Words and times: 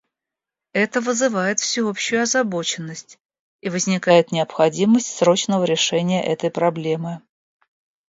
Это 0.73 0.99
вызывает 0.99 1.59
всеобщую 1.59 2.23
озабоченность, 2.23 3.19
и 3.61 3.69
возникает 3.69 4.31
необходимость 4.31 5.15
срочного 5.15 5.63
решения 5.63 6.23
этой 6.25 6.49
проблемы. 6.49 7.21